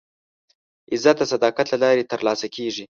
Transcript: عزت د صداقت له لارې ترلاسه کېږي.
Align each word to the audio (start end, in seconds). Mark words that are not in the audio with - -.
عزت 0.93 1.15
د 1.19 1.23
صداقت 1.33 1.67
له 1.71 1.77
لارې 1.83 2.09
ترلاسه 2.11 2.47
کېږي. 2.55 2.79